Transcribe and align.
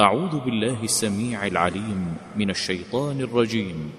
أعوذ 0.00 0.38
بالله 0.44 0.76
السميع 0.84 1.46
العليم 1.46 2.14
من 2.36 2.50
الشيطان 2.50 3.20
الرجيم. 3.20 3.90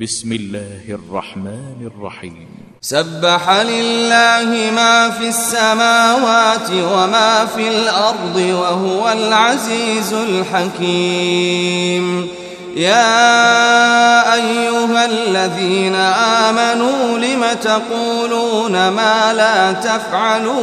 بسم 0.00 0.32
الله 0.32 0.82
الرحمن 0.88 1.90
الرحيم. 1.96 2.48
سبح 2.80 3.50
لله 3.50 4.70
ما 4.76 5.10
في 5.10 5.28
السماوات 5.28 6.70
وما 6.70 7.46
في 7.46 7.68
الأرض 7.68 8.36
وهو 8.36 9.12
العزيز 9.12 10.12
الحكيم. 10.12 12.04
يا 12.76 14.34
أيها 14.34 15.04
الذين 15.04 15.94
آمنوا 16.44 17.18
لم 17.18 17.44
تقولون 17.62 18.88
ما 18.88 19.32
لا 19.32 19.72
تفعلون؟ 19.72 20.62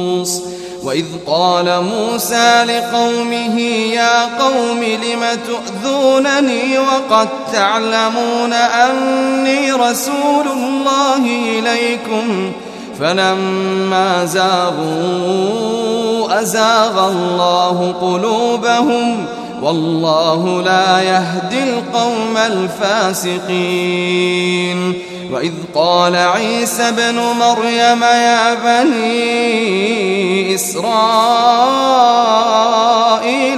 وإذ 0.91 1.05
قال 1.27 1.83
موسى 1.83 2.63
لقومه 2.63 3.59
يا 3.93 4.23
قوم 4.39 4.83
لم 4.83 5.23
تؤذونني 5.47 6.79
وقد 6.79 7.27
تعلمون 7.53 8.53
أني 8.53 9.71
رسول 9.71 10.47
الله 10.53 11.25
إليكم؟ 11.59 12.51
فلما 12.99 14.25
زاغوا 14.25 15.61
أزاغ 16.41 17.07
الله 17.09 17.95
قلوبهم 18.01 19.25
والله 19.61 20.61
لا 20.61 21.01
يهدي 21.01 21.63
القوم 21.63 22.37
الفاسقين. 22.37 23.51
وإذ 25.31 25.53
قال 25.75 26.15
عيسى 26.15 26.83
ابن 26.83 27.15
مريم 27.15 28.03
يا 28.03 28.53
بني 28.53 30.55
إسرائيل 30.55 30.91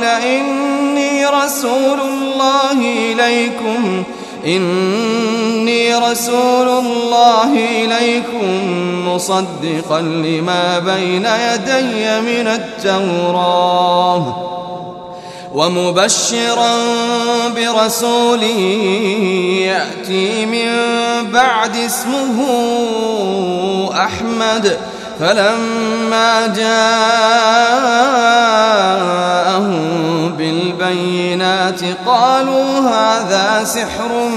إني 0.03 1.25
رسول 1.25 2.01
الله 2.01 2.79
إليكم 3.11 4.03
إني 4.45 5.95
رسول 5.95 6.67
الله 6.67 7.53
إليكم 7.53 9.07
مصدقا 9.07 10.01
لما 10.01 10.79
بين 10.79 11.25
يدي 11.25 12.21
من 12.21 12.47
التوراه. 12.47 14.52
ومبشرا 15.53 16.77
برسول 17.55 18.43
يأتي 19.63 20.45
من 20.45 20.69
بعد 21.31 21.75
اسمه 21.75 22.39
أحمد. 23.93 24.77
فلما 25.19 26.47
جاءهم 26.47 26.93
بالبينات 30.37 31.81
قالوا 32.05 32.79
هذا 32.79 33.63
سحر 33.63 34.29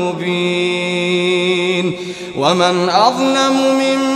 مبين. 0.00 1.96
ومن 2.38 2.88
أظلم 2.88 3.56
ممن 3.56 4.15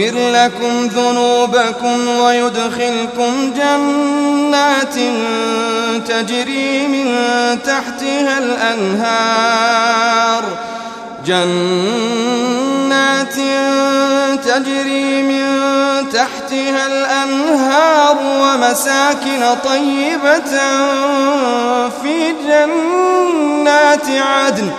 يغفر 0.00 0.30
لكم 0.30 0.86
ذنوبكم 0.86 2.08
ويدخلكم 2.08 3.52
جنات 3.56 4.94
تجري 6.08 6.86
من 6.86 7.08
تحتها 7.64 8.38
الأنهار. 8.38 10.44
جنات 11.26 13.34
تجري 14.44 15.22
من 15.22 15.44
تحتها 16.12 16.86
الأنهار 16.86 18.16
ومساكن 18.40 19.42
طيبة 19.64 20.50
في 22.02 22.34
جنات 22.48 24.08
عدن. 24.08 24.70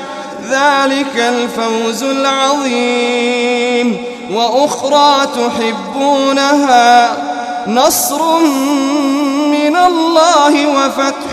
ذلك 0.49 1.17
الفوز 1.17 2.03
العظيم. 2.03 4.10
وأخرى 4.33 5.27
تحبونها 5.35 7.17
نصر 7.67 8.39
من 9.51 9.75
الله 9.75 10.67
وفتح 10.67 11.31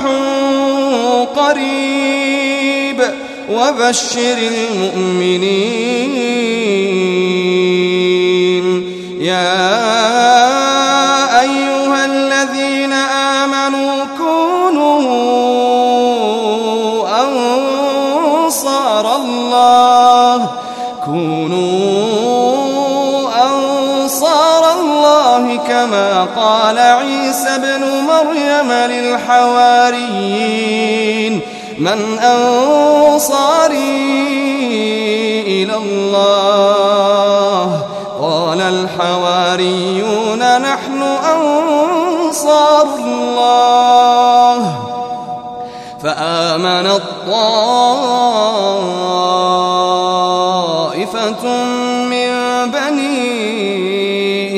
قريب 1.36 3.00
وبشر 3.50 4.38
المؤمنين. 4.38 5.58
يا 9.20 9.70
أيها 11.40 12.04
الذين 12.04 12.92
آمنوا 12.92 14.04
كونوا 14.18 15.37
كما 25.68 26.24
قال 26.36 26.78
عيسى 26.78 27.48
ابن 27.48 27.84
مريم 27.84 28.72
للحواريين. 28.72 30.38
من 31.78 32.18
أنصاري 32.18 33.78
إلى 35.46 35.76
الله؟ 35.76 37.68
قال 38.20 38.60
الحواريون 38.60 40.38
نحن 40.58 41.02
أنصار 41.02 42.86
الله. 42.98 44.60
فآمن 46.02 46.86
الطائفة 46.86 47.48